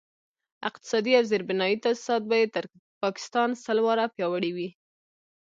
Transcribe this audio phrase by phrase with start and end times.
[0.69, 2.63] اقتصادي او زیربنایي تاسیسات به یې تر
[3.03, 4.69] پاکستان سل واره پیاوړي وي.